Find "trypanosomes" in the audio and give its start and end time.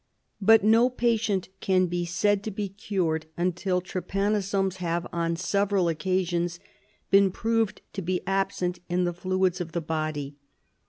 3.81-4.77